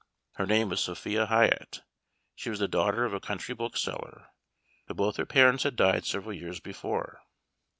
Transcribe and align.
Her 0.37 0.47
name 0.47 0.69
was 0.69 0.81
Sophia 0.83 1.27
Hyatt. 1.27 1.81
She 2.33 2.49
was 2.49 2.57
the 2.57 2.67
daughter 2.67 3.05
of 3.05 3.13
a 3.13 3.19
country 3.19 3.53
bookseller, 3.53 4.29
but 4.87 4.97
both 4.97 5.17
her 5.17 5.27
parents 5.27 5.61
had 5.63 5.75
died 5.75 6.07
several 6.07 6.33
years 6.33 6.59
before. 6.59 7.21